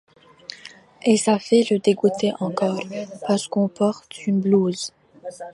[1.03, 2.81] Et ça fait le dégoûté encore,
[3.27, 4.93] parce qu'on porte une blouse!